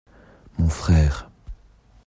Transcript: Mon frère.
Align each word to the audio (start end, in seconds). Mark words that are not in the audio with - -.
Mon 0.57 0.67
frère. 0.67 1.29